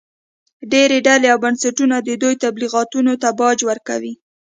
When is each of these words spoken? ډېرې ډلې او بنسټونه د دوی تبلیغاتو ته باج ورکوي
ډېرې 0.71 0.97
ډلې 1.07 1.27
او 1.33 1.37
بنسټونه 1.45 1.95
د 2.01 2.09
دوی 2.21 2.35
تبلیغاتو 2.43 2.99
ته 3.23 3.29
باج 3.39 3.57
ورکوي 3.69 4.13